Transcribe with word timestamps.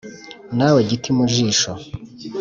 Nawe 0.57 0.79
giti 0.89 1.09
mu 1.17 1.25
jisho 1.33 1.71